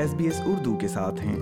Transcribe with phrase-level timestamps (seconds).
[0.00, 1.36] S S B Urdu کے ساتھ ہیں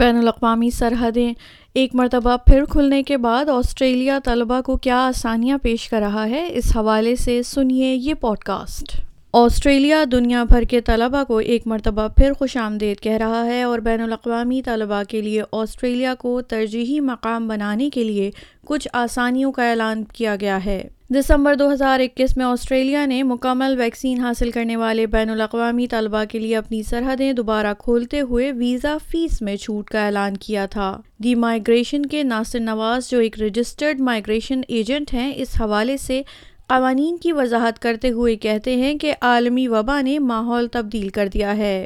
[0.00, 1.32] بین الاقوامی سرحدیں
[1.74, 6.46] ایک مرتبہ پھر کھلنے کے بعد آسٹریلیا طلبہ کو کیا آسانیاں پیش کر رہا ہے
[6.52, 9.07] اس حوالے سے سنیے یہ پوڈ کاسٹ
[9.38, 13.78] آسٹریلیا دنیا بھر کے طلبا کو ایک مرتبہ پھر خوش آمدید کہہ رہا ہے اور
[13.78, 18.30] بین الاقوامی طلباء کے لیے آسٹریلیا کو ترجیحی مقام بنانے کے لیے
[18.66, 20.82] کچھ آسانیوں کا اعلان کیا گیا ہے
[21.10, 26.24] دسمبر دو ہزار اکیس میں آسٹریلیا نے مکمل ویکسین حاصل کرنے والے بین الاقوامی طلبا
[26.24, 30.96] کے لیے اپنی سرحدیں دوبارہ کھولتے ہوئے ویزا فیس میں چھوٹ کا اعلان کیا تھا
[31.24, 36.22] دی مائیگریشن کے ناصر نواز جو ایک رجسٹرڈ مائیگریشن ایجنٹ ہیں اس حوالے سے
[36.68, 41.56] قوانین کی وضاحت کرتے ہوئے کہتے ہیں کہ عالمی وبا نے ماحول تبدیل کر دیا
[41.56, 41.84] ہے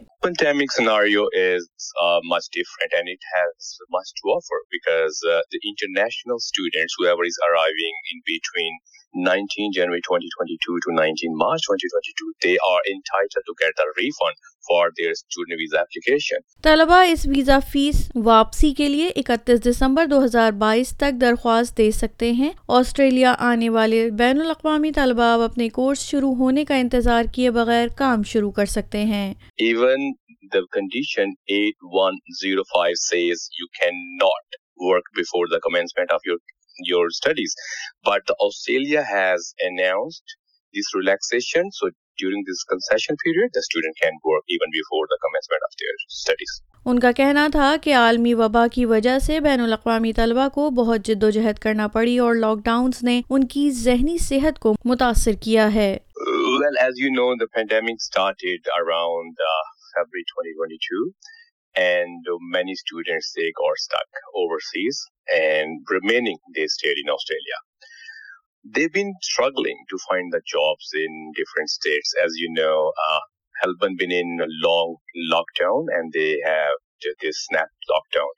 [8.12, 8.80] in between
[9.15, 14.36] 19 January 2022 to 19 March 2022, they are entitled to get a refund
[14.69, 16.39] for their student visa application.
[16.62, 22.50] طلبہ اس ویزا فیس واپسی کے لیے 31 دسمبر 2022 تک درخواست دے سکتے ہیں
[22.78, 27.89] آسٹریلیا آنے والے بین الاقوامی طلبہ اب اپنے کورس شروع ہونے کا انتظار کیے بغیر
[27.98, 29.28] کام شروع کر سکتے ہیں
[29.69, 30.11] even
[30.53, 34.58] the condition 8105 says you cannot
[34.78, 36.39] work before the commencement of your
[36.78, 37.55] your studies.
[37.55, 37.55] studies.
[38.05, 40.84] But Australia has announced this
[40.84, 41.70] this relaxation.
[41.70, 46.72] So during concession period, the the student can work even before commencement of their
[46.86, 51.00] ان کا کہنا تھا کہ عالمی وبا کی وجہ سے بین الاقوامی طلبہ کو بہت
[51.05, 55.33] جد و جہد کرنا پڑی اور لاک ڈاؤنز نے ان کی ذہنی صحت کو متاثر
[55.33, 55.98] کیا ہے
[56.61, 59.64] well, as you know, the pandemic started around uh,
[59.95, 61.12] February 2022.
[61.75, 65.05] and many students, they got stuck overseas
[65.34, 67.58] and remaining they stayed in Australia.
[68.64, 72.14] They've been struggling to find the jobs in different states.
[72.25, 73.20] As you know, uh,
[73.64, 74.97] Melbourne been in a long
[75.33, 76.78] lockdown, and they have
[77.20, 78.30] this snap lockdown,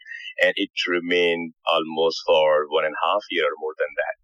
[0.43, 3.21] and it remained almost for 1.5
[3.31, 4.17] years, more than that.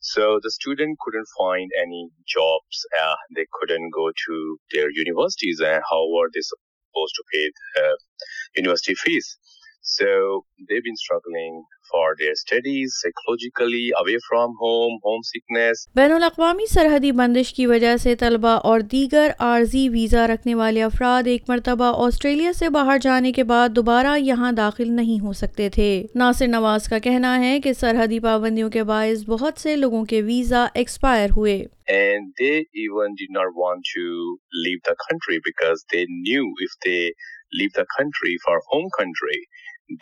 [0.00, 2.86] So the student couldn't find any jobs.
[3.00, 5.60] Uh, they couldn't go to their universities.
[5.60, 6.42] And how were they
[6.94, 7.52] post paid
[8.56, 9.34] university fees
[9.86, 16.66] So they've been struggling for their studies psychologically away from home home sickness بین الاقوامی
[16.66, 21.92] سرحدی بندش کی وجہ سے طلبہ اور دیگر عارضی ویزا رکھنے والے افراد ایک مرتبہ
[22.06, 25.90] آسٹریلیا سے باہر جانے کے بعد دوبارہ یہاں داخل نہیں ہو سکتے تھے
[26.14, 30.66] ناصر نواز کا کہنا ہے کہ سرحدی پابندیوں کے باعث بہت سے لوگوں کے ویزا
[30.74, 31.62] ایکسپائر ہوئے
[31.92, 34.04] And they even did not want to
[34.60, 37.00] leave the country because they knew if they
[37.52, 39.36] leave the country for home country,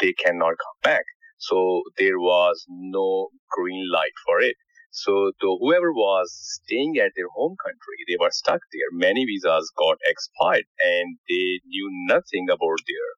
[0.00, 1.04] they cannot come back.
[1.38, 4.56] So there was no green light for it.
[4.92, 8.90] So to whoever was staying at their home country, they were stuck there.
[8.92, 13.08] Many visas got expired and they knew nothing about their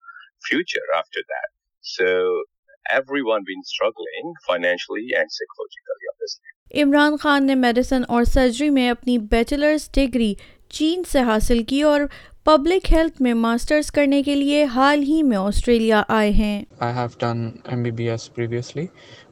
[0.48, 1.48] future after that.
[1.80, 2.06] So
[2.90, 6.50] everyone been struggling financially and psychologically, obviously.
[6.82, 10.34] Imran Khan نے medicine اور surgery میں اپنی bachelor's degree
[10.68, 12.00] چین سے حاصل کی اور
[12.46, 17.06] public health میں masters کرنے کے لیے حال ہی میں آسٹریلیا آئے ہیں I have
[17.20, 18.86] done M B B S previously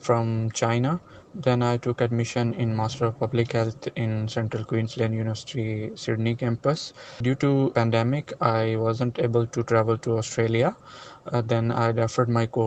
[0.02, 0.96] from China
[1.46, 5.88] then I took admission in master of public health in Central Queensland university
[5.96, 6.92] Sydney campus
[7.20, 10.70] due to pandemic I wasn't able to travel to Australia
[11.26, 11.92] Uh, uh,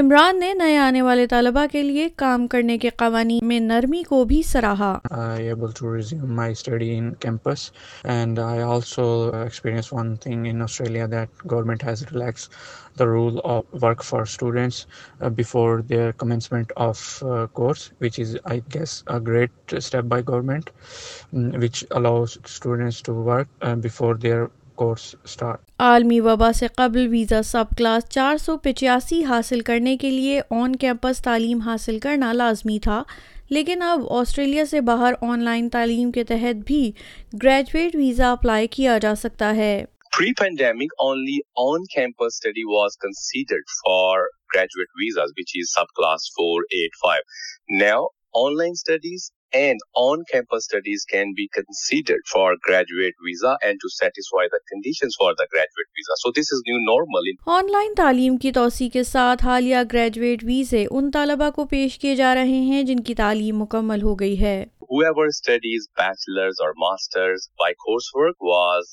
[0.00, 4.24] Imran نے نئے آنے والے طالبا کے لیے کام کرنے کے قوانین میں نرمی کو
[4.24, 4.98] بھی سراہا
[11.44, 11.84] government
[13.00, 17.90] role of of work work for before before their their course
[18.02, 22.74] is I guess a great step by allows to
[25.78, 30.76] عالمی وبا سے قبل ویزا سب کلاس چار سو پچاسی حاصل کرنے کے لیے آن
[30.76, 33.02] کیمپس تعلیم حاصل کرنا لازمی تھا
[33.50, 36.92] لیکن اب آسٹریلیا سے باہر آن لائن تعلیم کے تحت بھی
[37.42, 39.84] گریجویٹ ویزا اپلائی کیا جا سکتا ہے
[49.52, 55.16] and on campus studies can be considered for graduate visa and to satisfy the conditions
[55.18, 56.16] for the graduate visa.
[56.16, 57.30] So, this is new normal.
[57.56, 62.14] Online تعلیم کی توسیع کے ساتھ حالیہ گریجویٹ ویزے ان طالبہ کو پیش کیے
[62.16, 64.64] جا رہے ہیں جن کی تعلیم مکمل ہو گئی ہے
[64.92, 68.90] Whoever studies bachelor's or master's by coursework was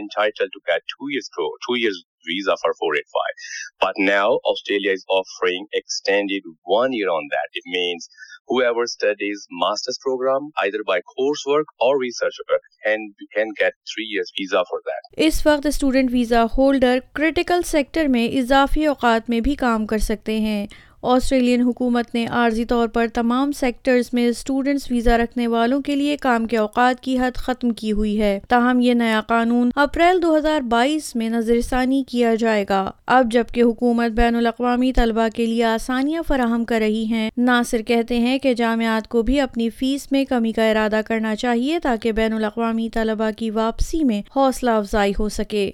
[0.00, 1.28] entitled to get two years,
[1.66, 3.38] two years visa for 485.
[3.80, 7.48] But now Australia is offering extended one year on that.
[7.54, 8.08] It means
[8.48, 14.32] whoever studies master's program either by coursework or research work research can get three years
[14.38, 19.54] visa for that اس وقت student visa holder critical sector میں اضافی اوقات میں بھی
[19.64, 20.66] کام کر سکتے ہیں
[21.02, 26.16] آسٹریلین حکومت نے عارضی طور پر تمام سیکٹرز میں اسٹوڈنٹس ویزا رکھنے والوں کے لیے
[26.16, 30.36] کام کے اوقات کی حد ختم کی ہوئی ہے تاہم یہ نیا قانون اپریل دو
[30.36, 32.90] ہزار بائیس میں نظر ثانی کیا جائے گا
[33.06, 38.18] اب جبکہ حکومت بین الاقوامی طلبہ کے لیے آسانیاں فراہم کر رہی ہیں ناصر کہتے
[38.18, 42.32] ہیں کہ جامعات کو بھی اپنی فیس میں کمی کا ارادہ کرنا چاہیے تاکہ بین
[42.32, 45.70] الاقوامی طلبہ کی واپسی میں حوصلہ افزائی ہو سکے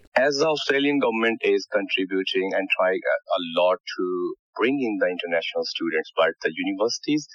[4.59, 7.27] bring in the international students, but the universities,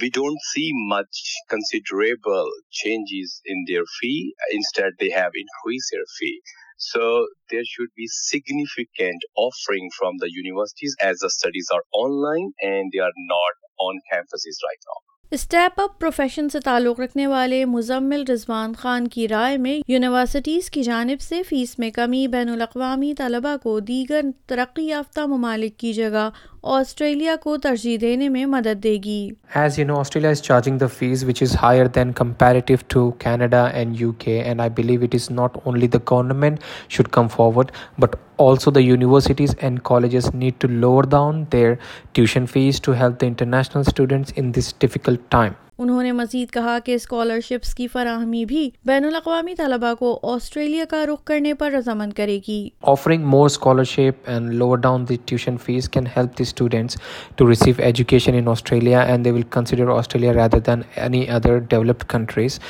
[0.00, 1.14] we don't see much
[1.48, 4.34] considerable changes in their fee.
[4.50, 6.42] Instead, they have increased their fee.
[6.76, 12.90] So there should be significant offering from the universities as the studies are online and
[12.92, 15.13] they are not on campuses right now.
[15.32, 20.82] Step up profession سے تعلق رکھنے والے مزمل رضوان خان کی رائے میں universities کی
[20.82, 26.28] جانب سے face میں کمی بین الاقوامی طلبہ کو دیگر ترقی یافتہ ممالک کی جگہ
[26.64, 29.28] آسٹریلیا کو ترجیح دینے میں مدد دے گی
[29.54, 33.64] as you know Australia is charging the fees which is higher than comparative to Canada
[33.64, 37.70] and U K and I believe it is not only the government should come forward
[37.98, 41.74] but also the universities and colleges need to lower down their
[42.12, 45.52] tuition fees to help the international students in this difficult accessible time
[45.78, 51.04] انہوں نے مزید کہا کہ scholarships کی فراہمی بھی بین الاقوامی طلباء کو آسٹریلیا کا
[51.06, 52.68] رخ کرنے پر رضامند کرے گی
[52.82, 56.96] offering more scholarship and lower down the tuition fees can help the students
[57.36, 62.08] to receive education in Australia and they will consider Australia rather than any other developed
[62.08, 62.60] countries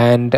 [0.00, 0.36] and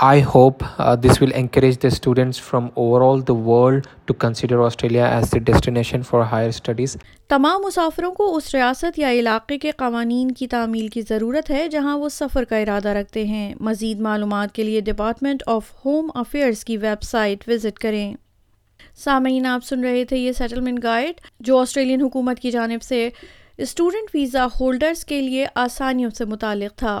[0.00, 5.02] I hope uh, this will encourage the students from overall the world to consider Australia
[5.02, 6.96] as the destination for higher studies.
[7.30, 11.96] تمام مسافروں کو اس ریاست یا علاقے کے قوانین کی تعمیل کی ضرورت ہے جہاں
[11.98, 16.76] وہ سفر کا ارادہ رکھتے ہیں مزید معلومات کے لیے ڈپارٹمنٹ آف ہوم افیئرس کی
[16.76, 18.14] ویب سائٹ وزٹ کریں
[18.98, 23.08] سامعین آپ سن رہے تھے یہ سیٹلمنٹ گائیڈ جو آسٹریلین حکومت کی جانب سے
[23.58, 27.00] اسٹوڈنٹ ویزا ہولڈرز کے لیے آسانیوں سے متعلق تھا